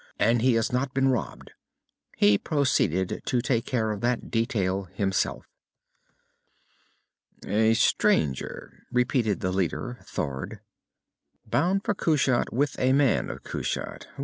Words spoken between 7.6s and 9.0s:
stranger,"